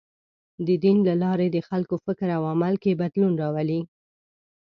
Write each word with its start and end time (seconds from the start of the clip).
د 0.65 0.67
دین 0.83 0.97
له 1.07 1.13
لارې 1.23 1.47
د 1.51 1.57
خلکو 1.67 1.95
فکر 2.05 2.27
او 2.37 2.43
عمل 2.53 2.73
کې 2.83 2.99
بدلون 3.01 3.33
راولي. 3.41 3.81